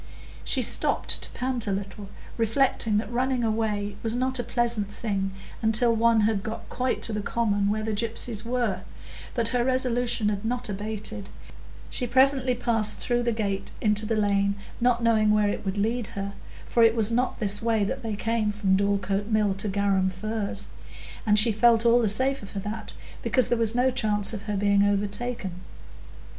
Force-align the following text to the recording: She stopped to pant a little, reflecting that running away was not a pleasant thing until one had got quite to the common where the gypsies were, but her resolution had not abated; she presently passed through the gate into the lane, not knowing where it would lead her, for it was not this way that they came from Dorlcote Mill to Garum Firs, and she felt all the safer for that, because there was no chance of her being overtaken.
She 0.43 0.63
stopped 0.63 1.21
to 1.21 1.29
pant 1.29 1.67
a 1.67 1.71
little, 1.71 2.09
reflecting 2.35 2.97
that 2.97 3.11
running 3.11 3.43
away 3.43 3.97
was 4.01 4.15
not 4.15 4.39
a 4.39 4.43
pleasant 4.43 4.89
thing 4.91 5.31
until 5.61 5.93
one 5.95 6.21
had 6.21 6.41
got 6.41 6.67
quite 6.71 7.03
to 7.03 7.13
the 7.13 7.21
common 7.21 7.69
where 7.69 7.83
the 7.83 7.93
gypsies 7.93 8.43
were, 8.43 8.81
but 9.35 9.49
her 9.49 9.63
resolution 9.63 10.29
had 10.29 10.43
not 10.43 10.67
abated; 10.69 11.29
she 11.91 12.07
presently 12.07 12.55
passed 12.55 12.97
through 12.97 13.21
the 13.21 13.31
gate 13.31 13.73
into 13.79 14.07
the 14.07 14.15
lane, 14.15 14.55
not 14.79 15.03
knowing 15.03 15.29
where 15.29 15.49
it 15.49 15.63
would 15.63 15.77
lead 15.77 16.07
her, 16.17 16.33
for 16.65 16.81
it 16.81 16.95
was 16.95 17.11
not 17.11 17.39
this 17.39 17.61
way 17.61 17.83
that 17.83 18.01
they 18.01 18.15
came 18.15 18.51
from 18.51 18.75
Dorlcote 18.75 19.27
Mill 19.27 19.53
to 19.53 19.67
Garum 19.67 20.09
Firs, 20.09 20.69
and 21.27 21.37
she 21.37 21.51
felt 21.51 21.85
all 21.85 21.99
the 22.01 22.09
safer 22.09 22.47
for 22.47 22.57
that, 22.61 22.93
because 23.21 23.49
there 23.49 23.51
was 23.59 23.75
no 23.75 23.91
chance 23.91 24.33
of 24.33 24.41
her 24.49 24.57
being 24.57 24.81
overtaken. 24.83 25.61